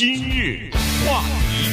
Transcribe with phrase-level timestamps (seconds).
[0.00, 0.70] 今日
[1.06, 1.68] 话题，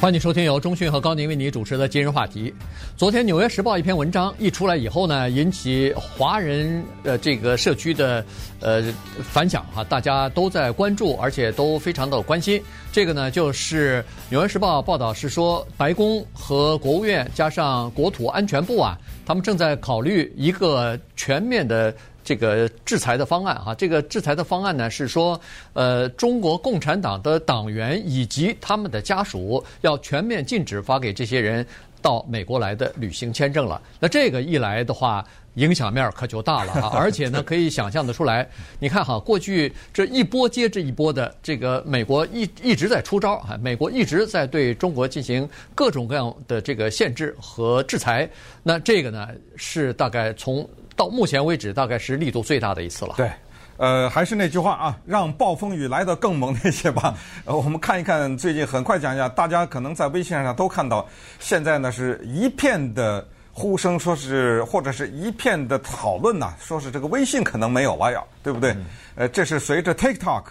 [0.00, 2.54] 欢迎收听由中讯和高宁为你主持的今日话题。
[2.96, 8.24] 昨天《纽约时报》一篇文章一出来以后呢，引起华人呃这个社区的
[8.60, 8.82] 呃
[9.22, 12.58] 反响哈，大家都在关注，而且都非常的关心。
[12.90, 21.94] 这个呢，就是《纽约时报》报道是说，白宫和国务院加上国土安全部啊，他们正在考虑一个全面的。
[22.30, 25.40] 这个制裁的方案哈，这个制裁的方案呢是说，
[25.72, 31.66] 呃，中国共产党的党员以及他们的家属要全面禁止发给这些人
[32.00, 33.82] 到美国来的旅行签证了。
[33.98, 36.90] 那这个一来的话，影响面可就大了啊！
[36.94, 48.30] 而且呢，可以想象得出来，你看哈，过去这一波接着一波的，这个美国一一直在出招啊，美国一直在对中国进行各种各样的这个限制和制裁。
[48.62, 50.64] 那这个呢，是大概从。
[51.00, 53.14] 到目前为止，大概是力度最大的一次了。
[53.16, 53.30] 对，
[53.78, 57.16] 呃，还是那句话啊，让暴风雨来得更猛烈些吧。
[57.46, 68.72] 呃，我们看一看最近，很快讲一下，大家可能在微信上都看到，现在呢是一片的呼声，说是或者是一片的讨论呐，说是这个微信可能没有了呀，对不对？
[68.72, 70.44] 嗯、呃，这是随着 TikTok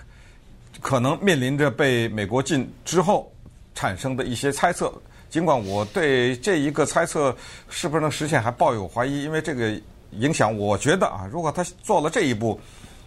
[0.81, 3.31] 可能面临着被美国禁之后
[3.75, 4.91] 产生的一些猜测。
[5.29, 7.35] 尽管我对这一个猜测
[7.69, 9.79] 是不是能实现还抱有怀疑，因为这个。
[10.11, 12.59] 影响，我觉得啊，如果他做了这一步，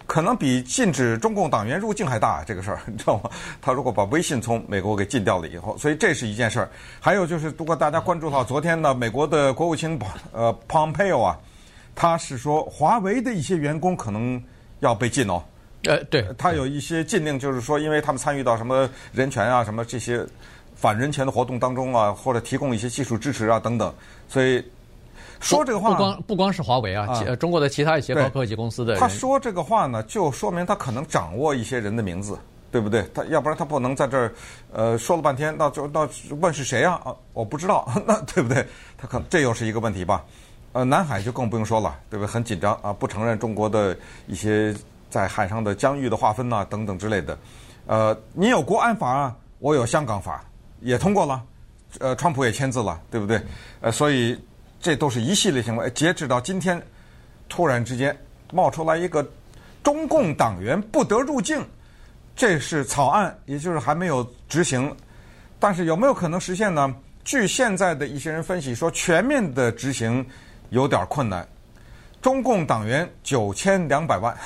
[0.05, 2.43] 可能比禁止中共党员入境还大。
[2.43, 3.29] 这个事儿，你知道吗？
[3.61, 6.69] 他如果把微信从美国给禁掉了以后，所以这是一件事儿。
[6.99, 9.99] 还有就是，如果大家关注到昨天呢，美国的国务卿
[10.31, 11.39] 呃 Pompeo 啊，
[11.95, 14.41] 他是说华为的一些员工可能
[14.81, 15.41] 要被禁哦。
[15.83, 20.25] 呃，对，他有一些禁令，就是说，因为他们参与到什么人权啊、什么这些
[20.75, 23.93] 反人权的活动当中啊，或者提供一些技术支持啊等等，
[24.27, 24.63] 所以。
[25.43, 32.37] 说这个话不光不光是华为啊，啊中国的其他一些高科技公司的人，他说这个话呢，就说明他可能掌握一些人的名字，
[32.71, 33.05] 对不对？
[33.13, 34.33] 他要不然他不能在这儿，
[34.71, 36.07] 呃，说了半天，那就那
[36.39, 36.99] 问是谁啊？
[37.03, 38.65] 啊，我不知道， 那对不对？
[38.97, 40.23] 他可能这又是一个问题吧？
[40.71, 42.31] 呃，南海就更不用说了，对不对？
[42.31, 43.95] 很紧张啊，不承认中国的
[44.27, 44.73] 一些
[45.09, 47.37] 在海上的疆域的划分呐、啊，等等之类的。
[47.85, 50.43] 呃，你有国安法啊，我有香港法，
[50.79, 51.43] 也通过了，
[51.99, 53.41] 呃，川普也签字了，对不对？
[53.81, 54.39] 呃，所以。
[54.83, 55.89] 这都是一系列行为。
[55.91, 56.79] 截止到今天，
[57.47, 58.15] 突然之间
[58.51, 59.25] 冒出来一个
[59.81, 61.65] 中共党员不得入境，
[62.35, 64.93] 这是草案，也就是还没有执行。
[65.57, 66.93] 但是有没有可能实现呢？
[67.23, 70.25] 据现在的一些人分析说，全面的执行
[70.71, 71.47] 有点困难。
[72.21, 74.37] 中共党员九千两百万，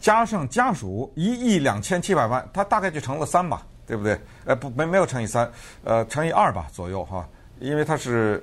[0.00, 4.20] 加上家属一亿两千七百万，它大概就成了三吧，对不对？
[4.44, 5.48] 呃，不，没没有乘以三，
[5.84, 7.24] 呃，乘以二吧左右哈。
[7.60, 8.42] 因为它是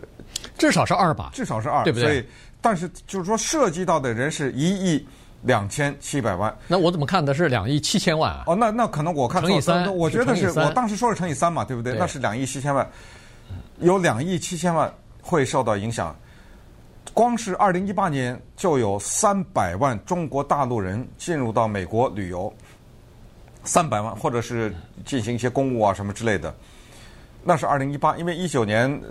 [0.58, 2.06] 至少是二吧，至少是二，对不对？
[2.06, 2.26] 所以，
[2.62, 5.08] 但是就是说，涉及到的人是一亿
[5.44, 6.56] 两千七百万。
[6.68, 8.44] 那我怎么看的是两亿七千万啊？
[8.48, 9.42] 哦，那那可能我看。
[9.42, 11.94] 乘以三，我觉得是，是我当时说是乘以三嘛，对不对？
[11.94, 12.88] 对，那是两亿七千万，
[13.80, 16.16] 有两亿七千万会受到影响。
[17.14, 22.54] 光是二零一八年就有三百万中国大陆人进入到美国旅游，
[23.64, 24.76] 三百万，或者是
[25.06, 26.54] 进行一些公务啊什么之类的。
[27.48, 29.02] 那是二零一八，因为一九年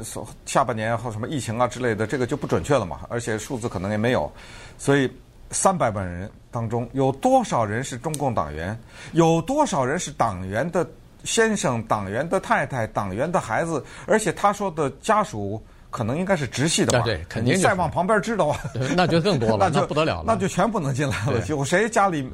[0.44, 4.30] 下半年和什么疫情啊之类的，这个就不准确了嘛，而且数字可能也没有，
[4.76, 5.10] 所以
[5.50, 8.78] 三百万人当中有多少人是中共党员？
[9.12, 10.86] 有多少人是党员的
[11.24, 13.82] 先生、党员的太太、党员的孩子？
[14.06, 15.58] 而且他说的家属
[15.90, 17.06] 可能应该是直系的吧？
[17.06, 17.54] 对，肯定。
[17.54, 18.60] 你再往旁边支的话，
[18.94, 21.42] 那就更多了， 那就那不得了了，那就全不能进来了。
[21.48, 22.30] 有谁家里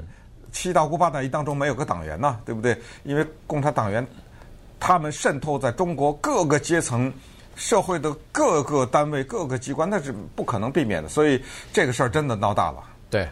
[0.51, 2.41] 七大姑八大姨当中没有个党员呢？
[2.45, 2.77] 对不对？
[3.05, 4.05] 因为共产党员。
[4.85, 7.11] 他们渗透在中国各个阶层、
[7.55, 11.09] 社会的各个单位、各个机关，那是不可能避免的。
[11.09, 11.41] 所以
[11.73, 12.83] 这个事儿真的闹大了。
[13.09, 13.29] 对，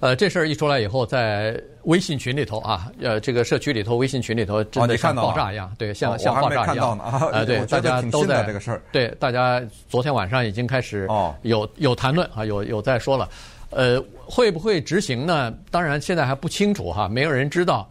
[0.00, 6.98] 呃，这事儿一出来以后，在微信群里头啊，呃，这个社区里头，微信群里头真的像爆炸一样，哦、对，像像爆炸一样。
[6.98, 7.20] 啊！
[7.32, 8.82] 呃、 对，大家都在这个事儿。
[8.90, 11.06] 对，大家昨天晚上已经开始
[11.42, 13.28] 有有谈论啊，有有在说了。
[13.70, 15.54] 呃，会不会执行呢？
[15.70, 17.88] 当然现在还不清楚哈，没有人知道。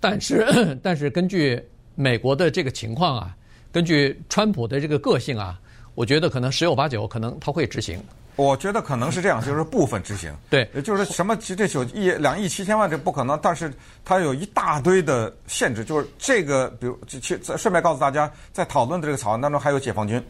[0.00, 0.46] 但是
[0.84, 1.58] 但是根据。
[1.94, 3.36] 美国的这个情况啊，
[3.70, 5.58] 根据川普的这个个性啊，
[5.94, 8.02] 我觉得可能十有八九可能他会执行。
[8.34, 10.34] 我觉得可能是这样，就是部分执行。
[10.48, 13.70] 对，就是什么这九亿两亿七千万这不可能，但是
[14.06, 20.20] 它有一大堆的限制，就是这个，比如去顺便告诉大家，在讨论的这个草案当中还有解放军。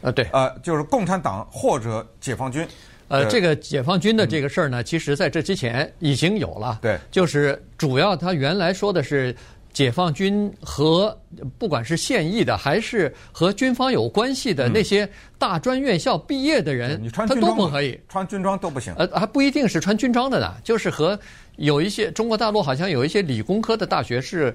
[0.00, 2.66] 呃，对，呃，就是共产党或者解放军。
[3.06, 6.80] 呃，这个解放军的这个事儿呢，其实在这之前已经有了。
[6.82, 9.34] 对，就是主要他原来说的是。
[9.72, 11.16] 解放军和
[11.58, 15.08] 不管是现役的还是和军方有关系的那些
[15.38, 17.98] 大专院校毕业的人，你穿他军装都不可以。
[18.08, 18.94] 穿军装都不行。
[18.96, 21.18] 呃，还不一定是穿军装的呢，就是和
[21.56, 24.54] 有一些中国大陆好像有一些理工科的大学是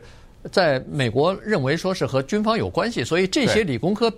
[0.52, 4.12] 在美国认为说是和军方有关系，所以这些理工科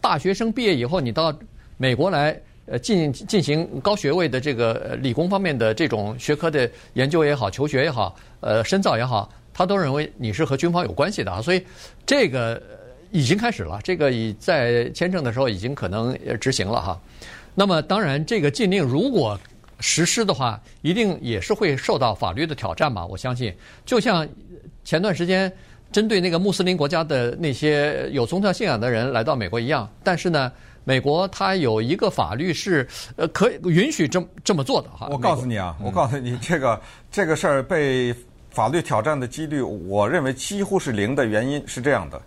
[0.00, 1.36] 大学生毕业以后，你到
[1.76, 11.64] 美国来呃进进行高学位的这个呃理工方面的这种学科的研究也好、求学也好、呃深造也好，他都认为你是和军方有关系的啊，所以
[12.04, 12.60] 这个
[13.12, 17.00] 已经开始了，这个已在签证的时候已经可能执行了哈。
[17.54, 19.38] 那么当然，这个禁令如果
[19.78, 23.06] 实施的话，一定也是会受到法律的挑战吧。
[23.06, 23.54] 我相信，
[23.86, 24.26] 就像
[24.82, 25.52] 前段时间
[25.92, 30.50] 针对那个穆斯林国家的那些有宗教信仰的人来到美国一样，但是呢，
[30.82, 32.84] 美国它有一个法律是
[33.14, 35.06] 呃可以允许这这么做的哈。
[35.12, 36.80] 我告诉你啊，我告诉你，这个
[37.12, 38.12] 这个事儿被
[38.54, 42.22] 法律挑战的几率，我认为几乎是零的原因是这样的：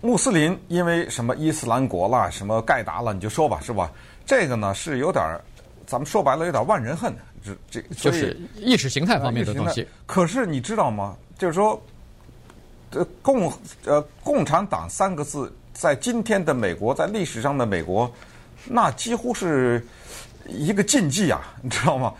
[0.00, 3.90] 穆斯林因为什么伊斯兰国啦，什么盖达了，你就说吧，是吧？
[4.24, 5.40] 这个呢是有点儿，
[5.84, 7.12] 咱们说白了有点万人恨，
[7.42, 9.84] 这这就是意识形态方面的东西。
[10.06, 11.16] 可是你知道吗？
[11.36, 11.82] 就是说，
[12.90, 13.52] 呃，共
[13.84, 18.08] 呃共产党三个字在今天的美国，在历史上的美国，
[18.64, 19.84] 那几乎是
[20.46, 22.14] 一个禁忌啊，你知道吗？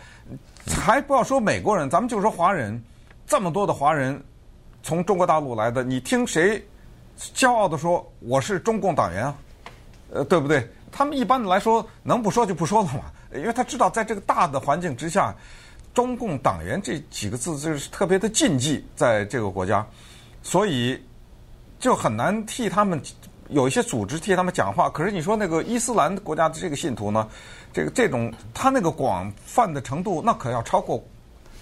[0.67, 2.81] 还不要说美国人，咱们就说华人，
[3.29, 4.19] 这么多的华人
[4.81, 6.59] 从中国大陆来的，你听谁
[7.35, 9.35] 骄傲地说我是中共党员啊？
[10.11, 10.67] 呃，对不对？
[10.91, 13.01] 他们一般的来说能不说就不说了嘛，
[13.35, 15.31] 因为他知道在这个大的环境之下，
[15.93, 19.85] 中共党员这几个字就是特别的禁忌，在这个国家，
[20.41, 20.99] 所以
[21.77, 22.99] 就很难替他们
[23.49, 24.89] 有一些组织替他们讲话。
[24.89, 27.29] 可是你说那个伊斯兰国家的这个信徒呢，
[27.71, 31.03] 这个这种他那个广泛的程度，那可要超过，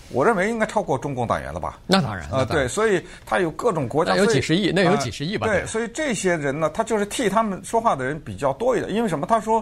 [0.09, 1.79] 我认为应该超过中共党员了吧？
[1.85, 5.47] 那当然，啊、呃，对，所以他有各种国家，那有几十亿，那有几十亿吧？
[5.47, 8.93] 呃、对，所以这些人呢，他就是替他们说话的人比较多一点。
[8.93, 9.25] 因为什么？
[9.27, 9.61] 他说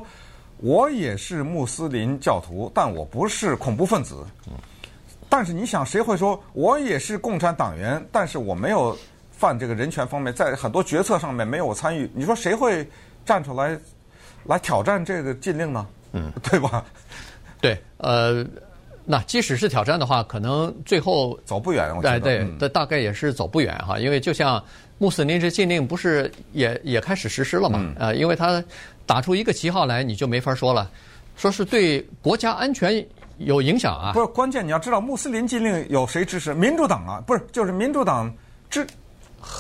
[0.57, 4.24] 我也是穆斯林教徒，但我不是恐怖分子。
[4.47, 4.53] 嗯。
[5.27, 8.95] 但是你想，谁会说我也是共产党员，但是我没有
[9.31, 12.09] 犯这个人权方面，在很多决策上面没有参与？
[12.13, 12.88] 你说谁会
[13.25, 13.75] 站出来
[14.44, 15.88] 来挑战这个禁令呢？
[16.13, 16.86] 嗯， 对吧？
[17.59, 18.45] 对，呃。
[19.07, 21.94] 那即使是挑战的话，可能最后走不远。
[22.02, 24.62] 对对，这大概也是走不远哈，因为就像
[24.98, 27.94] 穆斯林这禁令不是也也开始实施了嘛？
[28.00, 28.63] 呃，因为他
[29.06, 30.90] 打出一个旗号来，你就没法说了，
[31.36, 33.06] 说是对国家安全
[33.38, 34.12] 有影响啊。
[34.13, 36.54] 不是关键，你要知道穆斯林禁令有谁支持？
[36.56, 38.34] 民主党啊，不是就是民主党
[38.72, 38.88] 支，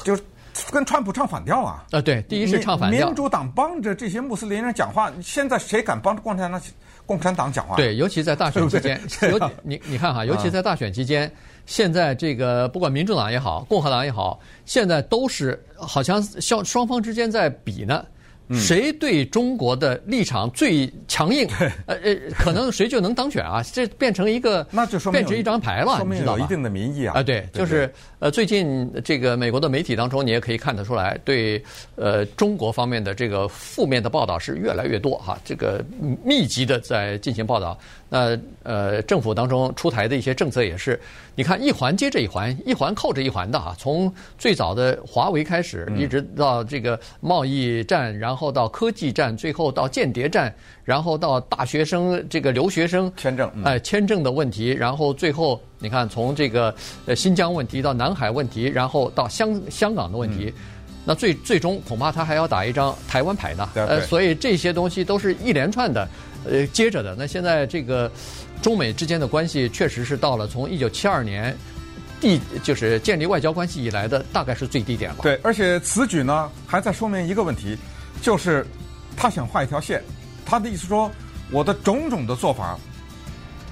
[0.03, 0.23] 就是
[0.71, 1.85] 跟川普唱反调啊。
[1.91, 3.05] 呃，对，第一是唱反调。
[3.05, 6.59] 民主党帮着这些穆斯林人讲话，现在谁敢帮着共产党？
[7.05, 8.99] 共产党讲话，对，尤其在大选期间，
[9.31, 11.31] 尤其你你看哈，尤其在大选期间，
[11.65, 18.05] 现在这个不管民主党也好，共和党也好，现在都是好像双双方之间在比呢。
[18.53, 21.47] 谁对中国的立场最强硬？
[21.87, 23.63] 呃呃，可能谁就能当选啊？
[23.73, 27.13] 这变成一个， 那就说明变成一张牌了，说明有一定的民意啊。
[27.17, 31.63] 啊，对，就是呃，最近这个美国的媒体当中，你也可以看得出来，对
[31.95, 35.83] 呃中国方面的这个负面的报道是越来越多哈，这个
[36.23, 37.77] 密集的在进行报道。
[38.07, 40.99] 那呃，政府当中出台的一些政策也是，
[41.33, 43.75] 你看一环接着一环，一环扣着一环的哈。
[43.77, 50.53] 从最早的华为开始，一直到这个贸易战，然后到科技战，最后到间谍战，
[50.83, 56.73] 然后到大学生这个留学生签证，哎，签证的问题，然后最后你看从这个
[57.07, 60.53] 呃新疆问题到南海问题，然后到香香港的问题，
[61.05, 63.69] 那最最终恐怕他还要打一张台湾牌呢。
[63.75, 66.07] 呃，所以这些东西都是一连串的。
[66.47, 68.11] 呃，接着的，那现在这个
[68.61, 71.55] 中美之间的关系，确实是到了从一九七二年
[72.21, 75.17] 地就是建立外交关系以来的大概是最低点了。
[75.23, 77.75] 对，而且此举呢，还在说明一个问题，
[78.21, 78.63] 就是
[79.17, 80.03] 他想画一条线，
[80.45, 81.09] 他的意思说，
[81.49, 82.77] 我的种种的做法，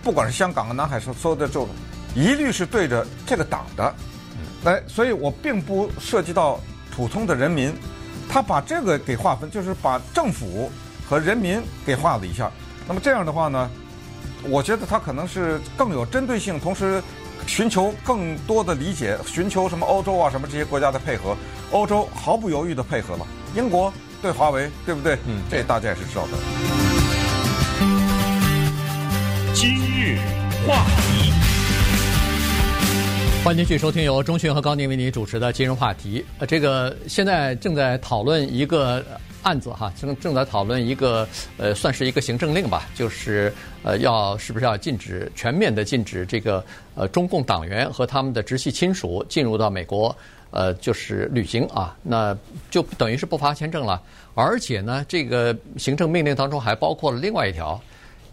[0.01, 1.69] 不管是香港和南海所有的这种，
[2.15, 3.93] 一律是对着这个党的，
[4.63, 6.59] 来，所以我并不涉及到
[6.95, 7.73] 普通的人民，
[8.29, 10.71] 他把这个给划分，就是把政府
[11.09, 12.51] 和人民给划了一下。
[12.87, 13.69] 那么这样的话呢，
[14.43, 17.01] 我觉得他可能是更有针对性，同时
[17.47, 21.35] 寻求更多的理解，寻求什么欧洲啊什么这些国家的配合。
[21.71, 25.17] 欧洲毫不犹豫的配合了，英国对华为，对不对？
[25.25, 26.37] 嗯，这大家也是知道的。
[29.55, 30.19] 今日
[30.67, 31.33] 话题，
[33.43, 36.21] 欢迎继续收听由钟迅和高宁为您主持的《今日话题》。
[36.39, 39.03] 呃，这个现在正在讨论一个。
[39.41, 46.63] 案子哈，正正在讨论一个呃，算是一个行政令吧，就是呃，要是不是要禁止全面的禁止这个
[46.95, 50.15] 呃中共党员和他们的直系亲属进入到美国
[50.51, 52.33] 呃，就是旅行啊，那
[52.71, 54.01] 就等于是不发签证了。
[54.33, 57.77] 而且呢，这个行政命令当中还包括了另外一条，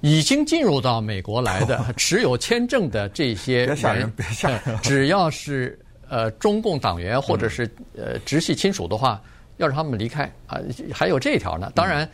[0.01, 5.79] 已经进入到美国来的 持有签证的这些人，别吓人，别吓人，只要是
[6.09, 9.21] 呃中共党员或者是呃直系亲属的话。
[9.57, 10.59] 要让他们离开啊，
[10.91, 11.71] 还有这一条呢。
[11.75, 12.09] 当然，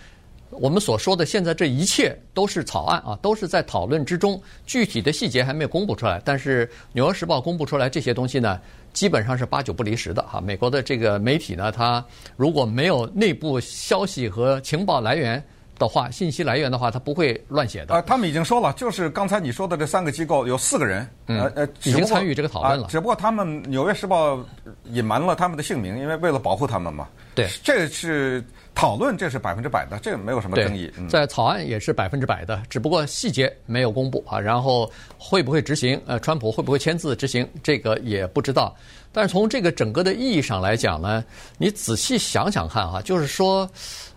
[0.50, 6.20] 我们所说的现在这一切都是草案啊，都是在讨论之中，具体的细节还没有公布出来。
[6.24, 8.60] 但是《纽约时报》公布出来这些东西呢，
[8.92, 10.40] 基本上是八九不离十的哈。
[10.40, 15.40] 美国的这个媒体呢，它如果没有内部消息和情报来源
[15.78, 17.94] 的话，信息来源的话，他不会乱写的。
[17.94, 22.86] 啊，他们已经说了，就是刚才你说的这三个机构有四个人，呃呃，已经参与这个讨论了。
[22.86, 24.36] 啊，只不过他们《纽约时报》
[24.84, 27.06] 隐瞒了他们的姓名，因为为了保护他们嘛。
[27.34, 28.42] 对，这是
[28.74, 30.90] 讨论，这是百分之百的，这个没有什么争议。
[30.96, 34.40] 嗯、在草案也是百分之百的，只不过细节没有公布啊。
[34.40, 36.00] 然后会不会执行？
[36.06, 37.46] 呃，川普会不会签字执行？
[37.62, 38.74] 这个也不知道。
[39.12, 41.22] 但是从这个整个的意义上来讲呢，
[41.58, 43.68] 你仔细想想看哈，就是说，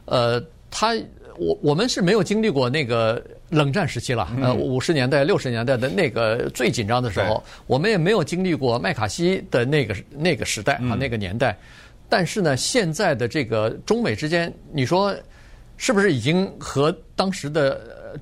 [0.06, 0.96] 呃，他。
[1.40, 11.58] 我我们是没有经历过那个冷战时期了，呃，五十年代、六十年代的那个最紧张的时候，我们也没有经历过麦卡锡的那个那个时代啊，那个年代。
[12.10, 15.16] 但是呢，现在的这个中美之间，你说
[15.78, 18.20] 是不是已经和当时的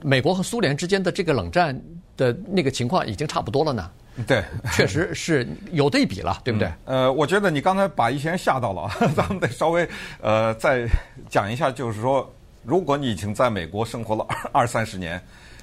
[0.00, 1.78] 美国和苏联之间的这个冷战
[2.16, 3.90] 的那个情况已经差不多了呢？
[4.26, 4.42] 对，
[4.72, 6.72] 确实是有对比了，对不对？
[6.86, 9.86] 呃，我觉得你刚才把一些人吓到了，咱们得稍微
[10.22, 10.86] 呃再
[11.28, 12.32] 讲一下，就是说。
[12.64, 15.20] 如果你已经在美国生活了二二三十年，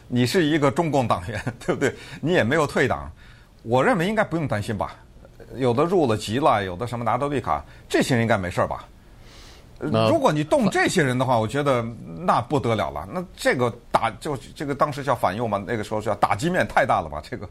[0.08, 1.93] 你是一个中共党员， 对不对？
[2.22, 3.12] 你也没有退党，
[3.63, 4.96] 我认为应该不用担心吧。
[5.55, 8.86] 有的入了籍了，有的什么拿到绿卡，这些人应该没事儿吧？
[9.82, 11.84] 如果你动这些人的话，我觉得
[12.20, 13.08] 那不得了了。
[13.12, 17.20] 那这个打就这个当时叫反右嘛，那个时候叫打击面太大了吧？
[17.28, 17.50] 这个，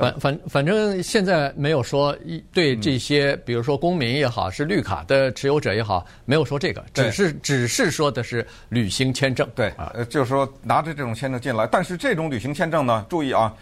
[0.00, 2.16] 反反反正现在没有说
[2.54, 9.46] 对这些，比如说公民也好，是绿卡的持有者也好，没有说这个，只是只是说的是旅行签证。
[9.54, 13.54] 对，呃，就是说拿着这种签证进来，但是这种旅行签证呢，注意啊，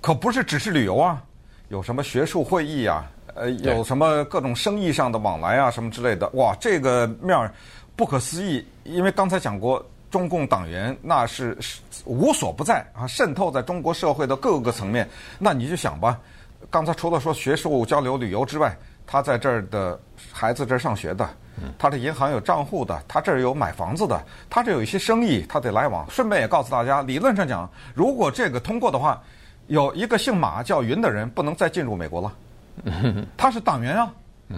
[0.00, 1.22] 可不是只是旅游啊，
[1.68, 3.04] 有什么学术会议啊。
[3.40, 7.50] 呃，有什么各种生意上的往来啊，什么之类的，哇，这个面儿
[7.96, 8.62] 不可思议。
[8.84, 11.56] 因为刚才讲过，中共党员那是
[12.04, 15.08] 无所不在啊，渗透在中国社会的各个层面。
[15.38, 16.20] 那你就想吧，
[16.68, 19.98] 刚才除了说学术交流、旅游之外，他在这儿的
[20.30, 21.26] 孩子这儿上学的，
[21.78, 26.04] 他的银行有账户的，他这儿有买房子的，他这有一些生意，他得来往。
[26.10, 29.18] 顺便也告诉大家，理论上讲，如果这个通过的话，
[29.68, 32.30] 有一个姓马叫云的人不能再进入美国了。
[33.36, 34.12] 他是党员啊，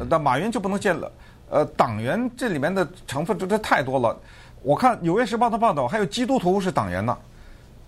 [0.08, 1.10] 那马云就不能见了。
[1.50, 4.18] 呃，党员这里面的成分这这太多了。
[4.62, 7.16] 我看《纽约时报》的报道，还有基督徒是党员呢，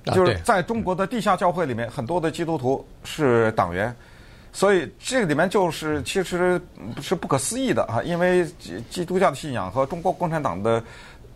[0.06, 3.94] 就是在中国的地下教会里面，很多的基督徒是党员，
[4.52, 6.60] 所以这个里面就是其实
[7.00, 8.46] 是不可思议的啊，因为
[8.90, 10.82] 基督教的信仰和中国共产党的。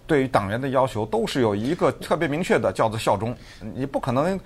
[0.07, 3.37] 对于党员的要求都是有一个特别明确的，叫做效忠。
[3.75, 4.41] 你不可能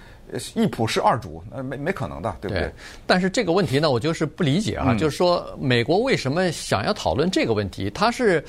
[0.55, 2.65] 一普是二主，那，没没可能的，对不对？
[2.65, 2.73] 对。
[3.07, 7.91] 但是这个问题呢，我就是不理解啊，嗯、就是说美国为什么想要讨论这个问题？
[7.91, 8.45] 他是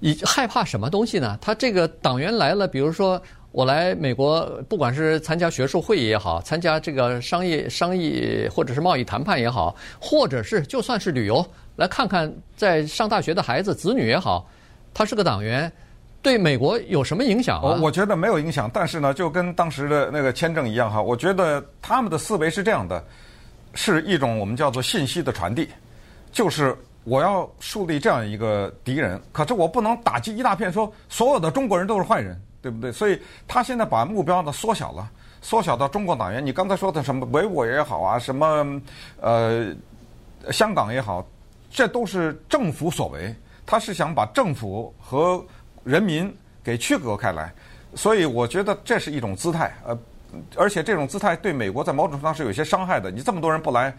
[0.00, 1.38] 以害怕什么东西呢？
[1.40, 3.20] 他这个党员来了，比如说
[3.52, 11.44] 我来美国，不管是参加学术会议也好，参加这个商业商业或者是贸易谈判也好，或者是就算是旅游
[11.76, 14.48] 来看看在上大学的孩子子女也好，
[14.94, 15.70] 他是个党员。
[16.22, 17.62] 对美国有什么影响？
[17.62, 23.02] 我我觉得没有影响，但是呢，就跟当时的那个签证一样哈，我觉得他们的思维是这样的，
[23.74, 25.68] 是一种我们叫做信息的传递，
[26.30, 32.92] 就是我要树立这样一个敌人，可是我不能打击一大片，说所有的中国人都是坏人，对不对？
[32.92, 35.10] 所以他现在把目标呢缩小了，
[35.40, 36.44] 缩小到中国党员。
[36.44, 38.80] 你刚才说的什么维吾尔也好啊，什么
[39.20, 39.74] 呃
[40.50, 41.26] 香港也好，
[41.70, 43.34] 这都是政府所为，
[43.64, 45.42] 他是想把政府和
[45.84, 47.52] 人民给区隔开来，
[47.94, 49.98] 所以我觉得这是一种姿态，呃，
[50.56, 53.10] 而且这种姿态对美国在某种程度上是有些伤害的。
[53.10, 53.92] 你这么多人不来，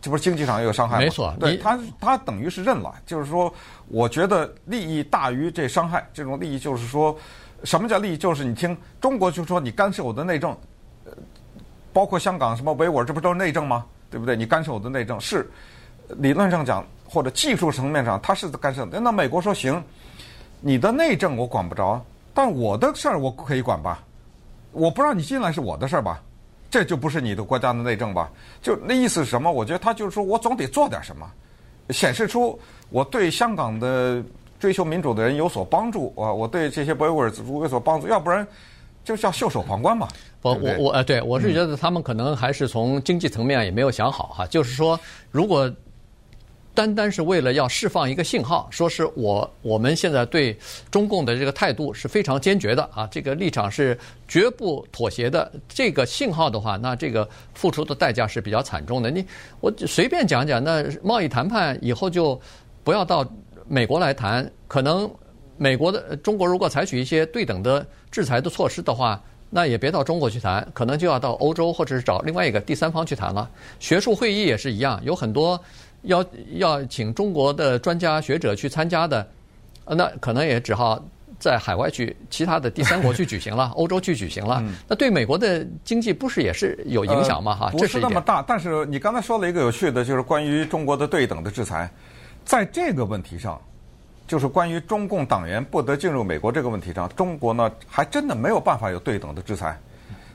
[0.00, 1.02] 这不是经济上也有伤害吗？
[1.02, 3.52] 没错，对他，他等于是认了，就是说，
[3.88, 6.08] 我觉得利益大于这伤害。
[6.14, 7.16] 这种利益就是说，
[7.64, 8.16] 什么叫利益？
[8.16, 10.56] 就是你听中国就说你干涉我的内政，
[11.04, 11.12] 呃，
[11.92, 13.84] 包括香港什么维吾尔，这不都是内政吗？
[14.10, 14.36] 对不对？
[14.36, 15.50] 你干涉我的内政是
[16.08, 19.00] 理论上讲或者技术层面上他是干涉的。
[19.00, 19.82] 那美国说行。
[20.60, 22.00] 你的内政我管不着，
[22.34, 24.04] 但我的事儿我可以管吧？
[24.72, 26.22] 我不让你进来是我的事儿吧？
[26.70, 28.30] 这就不是你的国家的内政吧？
[28.62, 29.50] 就那意思是什么？
[29.50, 31.26] 我觉得他就是说我总得做点什么，
[31.90, 32.56] 显示出
[32.90, 34.22] 我对香港的
[34.58, 38.46] 追求民主的人有所帮助啊，我对这些维吾尔族有所帮助，要不然
[39.02, 40.06] 就叫袖手旁观嘛。
[40.42, 45.00] 我我我呃，对我是觉得他们可能还是从经济层面也没有想好哈，就是说
[45.30, 45.72] 如果。
[46.80, 50.58] 单单是为了要释放一个信号，说是我我们现在对
[50.90, 55.52] 中共的这个态度是非常坚决的啊，这个立场是绝不妥协的。
[55.68, 59.10] 这个信号的话，那这个付出的代价是比较惨重的。
[59.10, 59.22] 你
[59.60, 62.40] 我随便讲讲，那贸易谈判以后就
[62.82, 63.30] 不要到
[63.68, 65.10] 美国来谈，可能
[65.58, 73.50] 美国的中国如果采取一些对等的制裁的措施的话，那也别到中国去谈，可能就要到欧洲或者是找另外一个第三方去谈了。
[73.78, 75.62] 学术会议也是一样，有很多。
[76.02, 79.26] 要要请中国的专家学者去参加的，
[79.86, 81.02] 那可能也只好
[81.38, 84.62] 在海外去其他的第三国去举行了， 欧洲去举行了。
[84.88, 87.54] 那对美国的经济不是也是有影响吗？
[87.54, 88.42] 哈、呃，不是那么大。
[88.42, 91.90] 但是你刚才说了一个有趣的，就是关于中国的对等的制裁，
[92.44, 93.60] 在这个问题上，
[94.26, 99.78] 就是关于中共党员不得进入美国这个问题上，中国呢还真的没有办法有对等的制裁，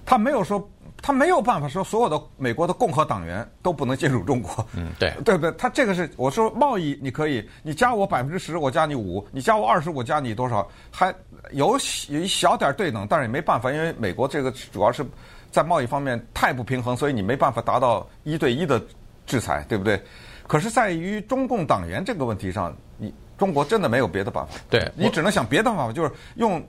[0.05, 0.69] 他没有说。
[1.05, 5.51] 他没有办法说所有的美国的共和党员都不能进入中国，嗯，对， 对不对？
[5.51, 10.67] 他这个是我说贸易你可以，你加我百分之十，我加你五；你加我二十，我加你多少？
[10.89, 11.13] 还
[11.51, 11.77] 有
[12.09, 15.05] 有一小点对等，但是也没办法，因为美国这个主要是
[15.51, 18.83] 在贸易方面太不平衡，所以你没办法达到一对一的
[19.27, 20.01] 制裁，对不对？
[20.47, 26.59] 可是在于中共党员这个问题上，你中国真的没有别的办法，对，你只能想别的办法，就是用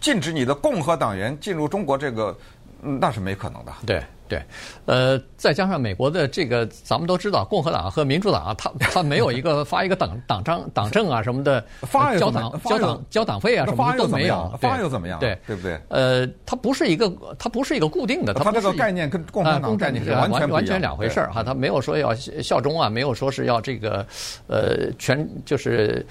[0.00, 2.34] 禁止你的共和党员进入中国这个。
[2.82, 3.72] 嗯，那是没可能的。
[3.86, 4.42] 对对，
[4.86, 15.18] 呃，再加上美国的这个，咱们都知道，共和党和民主党，他他没有一个 发一个党党章、党证啊什么的，发交党交党交党费啊什么的都没有，发又怎么样？
[15.20, 15.78] 对对不对？
[15.88, 21.42] 呃，它不是一个，它不是一个固定的，它这个概念跟共和党概念是完全完全两回事儿哈。
[21.42, 24.06] 它没有说要效忠啊，没有说是要这个，
[24.46, 26.04] 呃，全就是。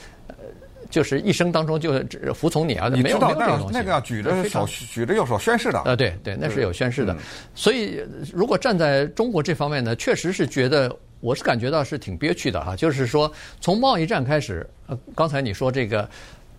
[0.91, 3.73] 就是一生当中就只服从你啊，没有没有这种东西。
[3.73, 5.81] 那个要举着手举着右手宣誓的。
[5.85, 7.17] 呃，对对，那是有宣誓的。
[7.55, 7.99] 所以
[8.31, 12.75] 如果站在中国这方面呢，确实是觉得，我是感觉到是挺憋屈的哈。
[12.75, 16.07] 就是说，从贸易战开始，呃，刚才你说这个，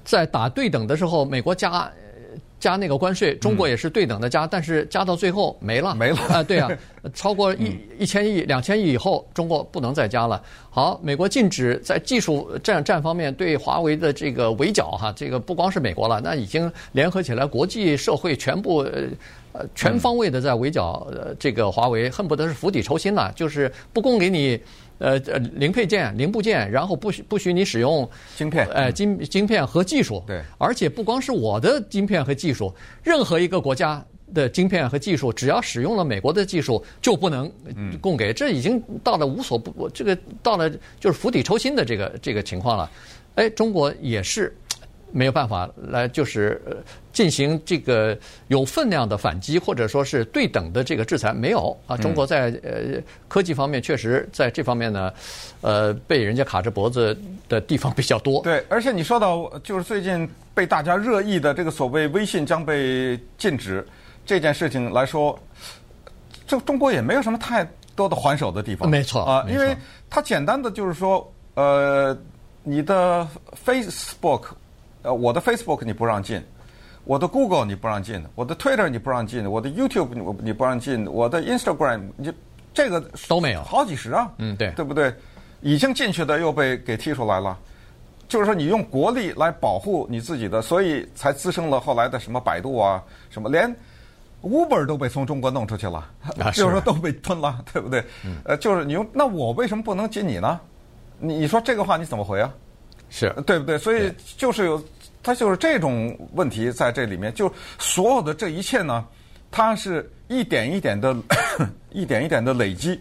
[0.03, 1.89] 在打对等的时候，美国加。
[2.62, 6.40] 加那个关税，中国也是对等的加，嗯、但是加到最后没了，没了啊！
[6.45, 6.71] 对啊，
[7.12, 10.40] 超过一一千亿、两千亿以后，中国不能再加了。
[10.71, 18.87] 好，美国禁止在技术战战方面对华为的这个围剿哈，这个不光是美国了，那已经联合起来，国际社会全部
[19.50, 24.60] 呃全方位的在围剿呃这个华为，恨不得是釜底抽薪了，就是不供给你。
[25.02, 30.23] 呃呃，零配件、零部件，然后不许不许你使用晶片，呃，晶晶片和技术。
[30.26, 37.50] 对，而且不光是我的晶片和技术，任何一个国家的晶片和技术，只要使用了美国的技术，就不能
[38.00, 38.32] 供给。
[38.32, 42.91] 这已经到了无所不，这个到了就是釜底抽薪的这个这个情况了。
[43.34, 44.54] 哎，中国也是。
[45.13, 46.61] 没有办法来，就是
[47.13, 48.17] 进行这个
[48.49, 51.97] 有分量的反击，或者说是对等的这个制裁，没有啊。
[51.99, 55.13] 中国在呃科技方面确实在这方面呢，
[55.61, 57.15] 呃被人家卡着脖子
[57.49, 58.43] 的地方比较多。
[58.43, 63.87] 对，而且你说到就是最近被大家热议的这个所谓微信将被禁止
[64.25, 65.39] 这件事情来说，
[66.47, 68.89] 这中国也没有什么太多的还手的地方。
[68.89, 69.77] 没错啊，因为
[70.09, 72.17] 它简单的就是说，呃，
[72.63, 73.29] 你的
[73.67, 74.45] Facebook。
[75.02, 76.43] 呃，我的 Facebook 你不让进，
[77.04, 82.32] 我的 Google 你不让进，我的 Twitter 你不让进，我的 YouTube 你你不让进，我的 Instagram 你
[82.73, 85.15] 这个都没有，好几十啊，嗯，对，对不对？
[85.60, 87.58] 已经进去的又被给踢出来了，
[88.28, 93.75] 就是说你用国力来保护你自己的，所以才滋生了后来的什么百度啊，什么连
[94.43, 95.99] Uber 都被从中国弄出去了，
[96.38, 98.04] 啊、 就是说都被吞了，对不对？
[98.25, 100.60] 嗯、呃，就是你用，那我为什么不能进你呢？
[101.19, 102.52] 你你说这个话你怎么回啊？
[103.15, 103.77] 是对不对？
[103.77, 104.83] 所以就是有，
[105.23, 107.33] 它就是这种问题在这里面。
[107.35, 109.07] 就所有的这一切呢，
[109.51, 111.15] 它是一点一点的，
[111.93, 112.99] 一点一点的累积，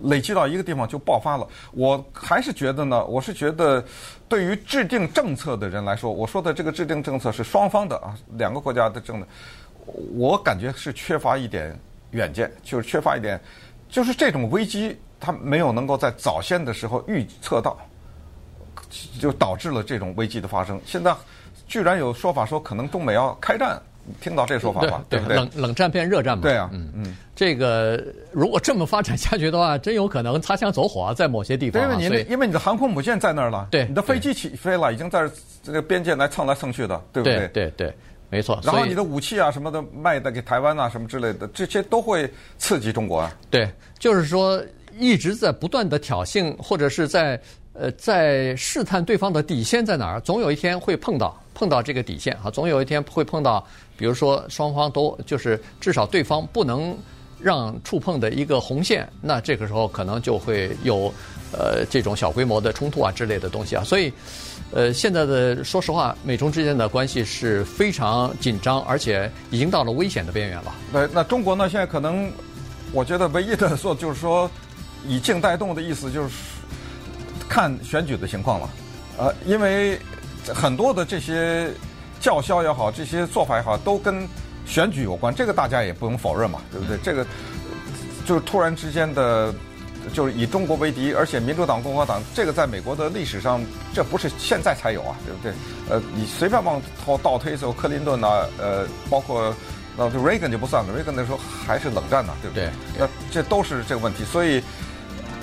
[0.00, 1.46] 累积到一个地方就爆发了。
[1.72, 3.84] 我还是觉得呢，我是觉得，
[4.30, 9.26] 对于制定政策的人来说，我说的这个制定政策是双方的啊，两个国家的政策，
[10.16, 11.78] 我感觉是缺乏一点
[12.12, 13.38] 远见，就是缺乏一点，
[13.90, 17.78] 就是这种危机，它没有能够在早先的时候预测到。
[19.20, 20.80] 就导致了这种危机的发生。
[20.84, 21.14] 现在
[21.66, 23.80] 居然有说法说，可能中美要开战，
[24.20, 25.04] 听到这说法吧？
[25.08, 25.36] 对，对不对？
[25.36, 26.42] 冷冷战变热战嘛？
[26.42, 27.16] 对啊，嗯嗯。
[27.34, 28.02] 这个
[28.32, 31.82] 如果这么发展下去的话，真有可能擦枪走火，啊在某些地方。
[31.82, 35.28] 因为你因为你的航空母舰在那儿了，对，你的飞机起飞了，已经在
[35.62, 37.48] 这个边界来蹭来蹭去的，对不对？
[37.48, 37.94] 对对，
[38.30, 38.60] 没错。
[38.62, 43.32] 然后你的武器啊什么的卖的给台湾啊什么之类的，这些都会刺激中国啊。
[43.50, 44.62] 对，就是说。
[44.96, 47.36] 一直在不断的挑衅，或者是在
[47.74, 53.64] 呃在试探对方的底线在哪儿，总有一天会碰到碰到这个底线啊，总有一天会碰到，
[53.96, 56.96] 比如说双方都就是至少对方不能
[57.40, 61.12] 让触碰的一个红线，那这个时候可能就会有
[61.52, 64.12] 呃这种小规模的冲突啊之类的东西啊，所以
[64.72, 70.74] 呃现在的说实话，美中之间的关系是非常紧张，而且已经到了危险的边缘了。
[70.92, 71.68] 那那中国呢？
[71.68, 72.30] 现在可能
[72.92, 74.48] 我觉得唯一的说就是说。
[75.06, 76.30] 以静带动的意思就是
[77.54, 78.68] 看选举的情况了，
[79.16, 79.96] 呃，因为
[80.52, 81.70] 很多的这些
[82.18, 84.26] 叫嚣也好，这些做法也好，都跟
[84.66, 86.98] 选举有关，这个大家也不用否认嘛，对不对？
[87.00, 87.24] 这个
[88.26, 89.54] 就是突然之间的，
[90.12, 93.64] 就是以中国为敌，而且民主党、共和党，这个在美国的历史上，
[93.94, 95.52] 这不是现在才有啊，对不对？
[95.88, 99.54] 呃，你随便往后倒推，就克林顿呐，呃，包括
[99.96, 102.68] 那就 Reagan 就不算了，Reagan 那时候还是冷战呢，对不对？
[102.98, 104.60] 那这都是这个问题，所以。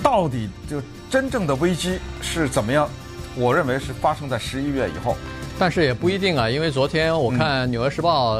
[0.03, 2.89] 到底就真正的危机是怎么样？
[3.35, 5.17] 我认为是发生在十一月以后，
[5.59, 8.39] 但是也不一定啊，因为昨天我看《纽约时报》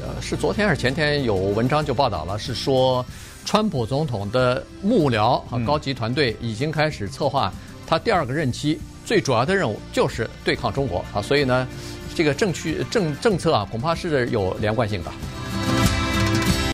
[0.00, 3.04] 呃是昨天还是前天有文章就报道了，是说
[3.44, 7.52] 川普总统的幕僚和高级团队已经开始策划
[7.86, 11.68] 他第二个任期最主要的任务就是对抗中国啊，所以呢，
[12.14, 15.10] 这个政区政政策啊恐怕是有连贯性的。